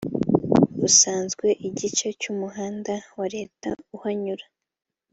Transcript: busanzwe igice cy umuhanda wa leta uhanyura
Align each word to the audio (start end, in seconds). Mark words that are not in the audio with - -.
busanzwe 0.79 1.47
igice 1.67 2.07
cy 2.19 2.27
umuhanda 2.33 2.93
wa 3.17 3.25
leta 3.35 3.69
uhanyura 3.95 4.45